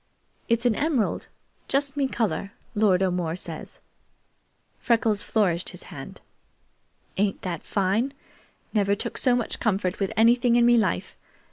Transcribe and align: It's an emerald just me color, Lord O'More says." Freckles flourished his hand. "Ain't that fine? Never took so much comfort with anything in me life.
It's 0.49 0.65
an 0.65 0.73
emerald 0.73 1.27
just 1.67 1.95
me 1.95 2.07
color, 2.07 2.53
Lord 2.73 3.03
O'More 3.03 3.35
says." 3.35 3.81
Freckles 4.79 5.21
flourished 5.21 5.69
his 5.69 5.83
hand. 5.93 6.21
"Ain't 7.17 7.43
that 7.43 7.61
fine? 7.61 8.11
Never 8.73 8.95
took 8.95 9.15
so 9.15 9.35
much 9.35 9.59
comfort 9.59 9.99
with 9.99 10.11
anything 10.17 10.55
in 10.55 10.65
me 10.65 10.75
life. 10.75 11.15